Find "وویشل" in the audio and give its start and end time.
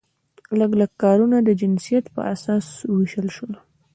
2.91-3.27